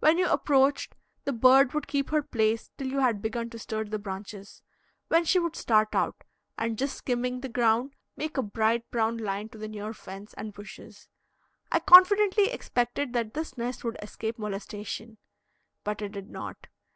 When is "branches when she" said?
4.00-5.38